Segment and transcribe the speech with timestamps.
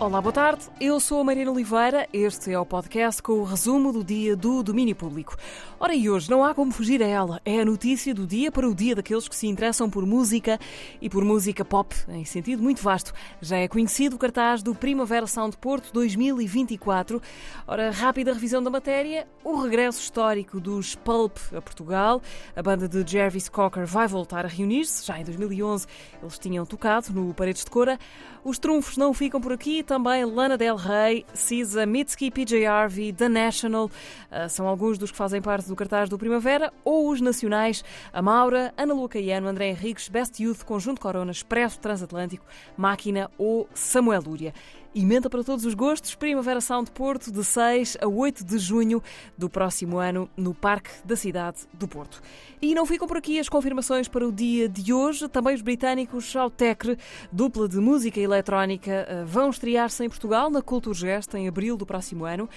[0.00, 0.64] Olá, boa tarde.
[0.80, 2.08] Eu sou a Mariana Oliveira.
[2.10, 5.36] Este é o podcast com o resumo do dia do domínio público.
[5.78, 7.38] Ora, e hoje não há como fugir a ela.
[7.44, 10.58] É a notícia do dia para o dia daqueles que se interessam por música
[11.02, 13.12] e por música pop, em sentido muito vasto.
[13.42, 17.20] Já é conhecido o cartaz do Primavera Sound Porto 2024.
[17.66, 19.28] Ora, rápida revisão da matéria.
[19.44, 22.22] O regresso histórico dos Pulp a Portugal.
[22.56, 25.06] A banda de Jervis Cocker vai voltar a reunir-se.
[25.06, 25.86] Já em 2011
[26.22, 27.98] eles tinham tocado no Paredes de Cora.
[28.42, 33.28] Os trunfos não ficam por aqui também Lana Del Rey, Cisa, Mitski, PJ Harvey, The
[33.28, 37.82] National, uh, são alguns dos que fazem parte do cartaz do Primavera, ou os nacionais,
[38.12, 43.68] a Maura, Ana Lua Caiano, André Henriques, Best Youth, Conjunto Corona, Expresso Transatlântico, Máquina ou
[43.74, 44.54] Samuel Lúria.
[44.92, 49.00] Emenda para todos os gostos, Primavera Sound Porto, de 6 a 8 de junho
[49.38, 52.20] do próximo ano, no Parque da Cidade do Porto.
[52.60, 55.28] E não ficam por aqui as confirmações para o dia de hoje.
[55.28, 56.98] Também os britânicos Autecre,
[57.30, 62.24] dupla de música eletrónica, eh, vão estrear-se em Portugal na Culturgest em abril do próximo
[62.24, 62.48] ano.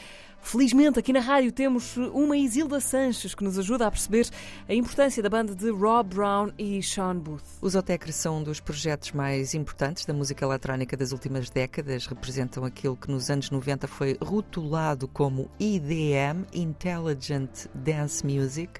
[0.43, 4.27] Felizmente, aqui na rádio temos uma Isilda Sanches que nos ajuda a perceber
[4.67, 7.41] a importância da banda de Rob Brown e Sean Booth.
[7.61, 12.05] Os Otecre são um dos projetos mais importantes da música eletrónica das últimas décadas.
[12.05, 18.79] Representam aquilo que nos anos 90 foi rotulado como EDM Intelligent Dance Music.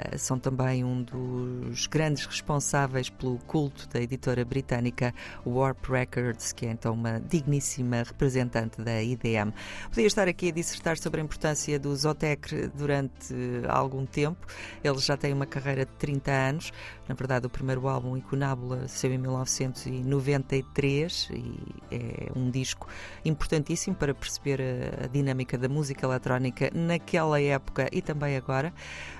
[0.00, 5.12] Eh, são também um dos grandes responsáveis pelo culto da editora britânica
[5.44, 9.52] Warp Records, que é então uma digníssima representante da EDM.
[9.88, 13.34] Podia estar aqui a dissertar sobre a importância do Zotec durante
[13.68, 14.46] algum tempo.
[14.82, 16.72] Eles já têm uma carreira de 30 anos.
[17.08, 21.58] Na verdade, o primeiro álbum, Iconábula, saiu em 1993 e
[21.90, 22.86] é um disco
[23.24, 28.72] importantíssimo para perceber a, a dinâmica da música eletrónica naquela época e também agora.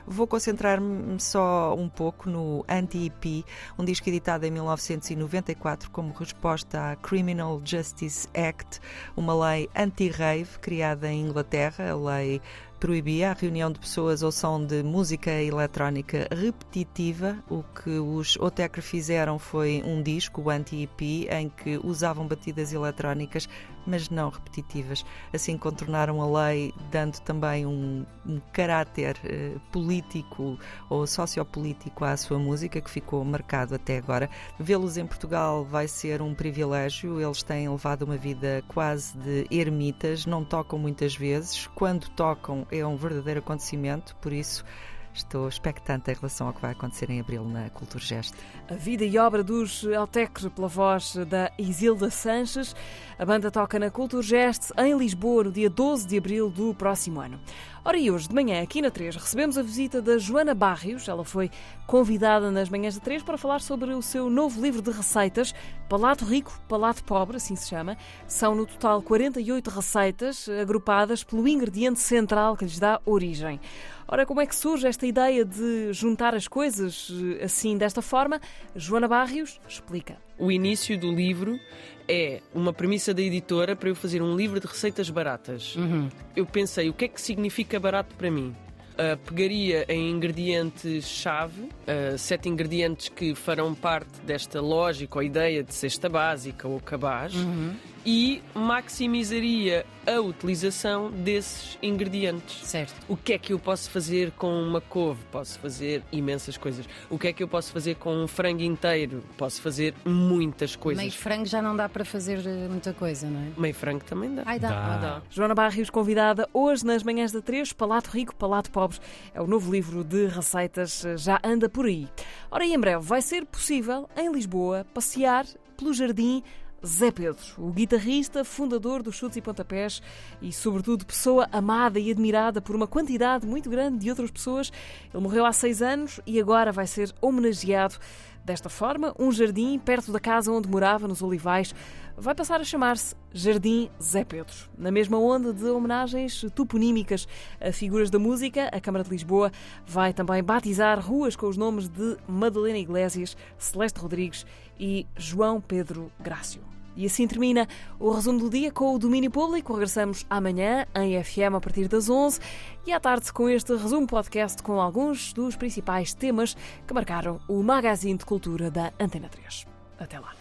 [0.06, 0.27] Vou
[0.71, 3.45] concentrar-me só um pouco no Anti-EP,
[3.79, 8.81] um disco editado em 1994 como resposta à Criminal Justice Act,
[9.17, 12.41] uma lei anti-rave criada em Inglaterra, a lei
[12.81, 17.36] proibia a reunião de pessoas ao som de música eletrónica repetitiva.
[17.48, 23.46] O que os Otecre fizeram foi um disco, Anti-EP, em que usavam batidas eletrónicas,
[23.86, 25.05] mas não repetitivas.
[25.33, 30.58] Assim contornaram a lei, dando também um, um caráter eh, político
[30.89, 34.30] ou sociopolítico à sua música, que ficou marcado até agora.
[34.58, 37.20] Vê-los em Portugal vai ser um privilégio.
[37.20, 41.67] Eles têm levado uma vida quase de ermitas, não tocam muitas vezes.
[41.74, 44.64] Quando tocam, é um verdadeiro acontecimento, por isso
[45.13, 48.33] Estou expectante em relação ao que vai acontecer em abril na Culturgest.
[48.69, 52.77] A vida e obra dos Altecre pela voz da Isilda Sanches.
[53.19, 57.41] A banda toca na Culturgest em Lisboa no dia 12 de abril do próximo ano.
[57.83, 61.08] Ora, e hoje de manhã, aqui na 3, recebemos a visita da Joana Barrios.
[61.08, 61.51] Ela foi
[61.86, 65.55] convidada nas manhãs da 3 para falar sobre o seu novo livro de receitas,
[65.89, 67.96] Palato Rico, Palato Pobre, assim se chama.
[68.27, 73.58] São no total 48 receitas, agrupadas pelo ingrediente central que lhes dá origem.
[74.07, 77.11] Ora, como é que surge esta ideia de juntar as coisas
[77.41, 78.42] eh, assim, desta forma?
[78.77, 80.18] Joana Barrios explica.
[80.40, 81.61] O início do livro
[82.08, 85.77] é uma premissa da editora para eu fazer um livro de receitas baratas.
[85.77, 86.08] Uhum.
[86.34, 88.56] Eu pensei, o que é que significa barato para mim?
[88.95, 95.73] Uh, pegaria em ingredientes-chave, uh, sete ingredientes que farão parte desta lógica ou ideia de
[95.73, 97.74] cesta básica ou cabaz, uhum
[98.05, 102.66] e maximizaria a utilização desses ingredientes.
[102.66, 102.94] Certo.
[103.08, 105.22] O que é que eu posso fazer com uma couve?
[105.30, 106.88] Posso fazer imensas coisas.
[107.08, 109.22] O que é que eu posso fazer com um frango inteiro?
[109.36, 111.02] Posso fazer muitas coisas.
[111.02, 113.61] Meio frango já não dá para fazer eh, muita coisa, não é?
[113.61, 114.42] Meio frango também dá.
[114.46, 114.68] Ai, dá.
[114.68, 114.77] dá.
[114.77, 115.22] Ah, dá.
[115.30, 119.00] Joana Barrios, convidada hoje nas manhãs da 3, Palato Rico, Palato Pobres.
[119.34, 122.08] É o novo livro de receitas, eh, já anda por aí.
[122.50, 125.44] Ora, e em breve vai ser possível, em Lisboa, passear
[125.77, 126.42] pelo jardim
[126.85, 130.02] Zé Pedro, o guitarrista, fundador dos Chutes e Pontapés
[130.41, 134.73] e, sobretudo, pessoa amada e admirada por uma quantidade muito grande de outras pessoas.
[135.12, 137.96] Ele morreu há seis anos e agora vai ser homenageado
[138.44, 139.14] desta forma.
[139.19, 141.75] Um jardim perto da casa onde morava, nos Olivais,
[142.17, 144.55] vai passar a chamar-se Jardim Zé Pedro.
[144.76, 147.26] Na mesma onda de homenagens toponímicas
[147.61, 149.50] a figuras da música, a Câmara de Lisboa
[149.87, 154.44] vai também batizar ruas com os nomes de Madalena Iglesias, Celeste Rodrigues
[154.79, 156.80] e João Pedro Grácio.
[156.97, 159.73] E assim termina o resumo do dia com o domínio público.
[159.73, 162.41] Regressamos amanhã em FM a partir das 11
[162.87, 166.57] e à tarde com este resumo podcast com alguns dos principais temas
[166.87, 169.67] que marcaram o magazine de cultura da Antena 3.
[169.99, 170.35] Até lá.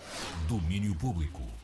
[0.48, 1.59] Domínio público.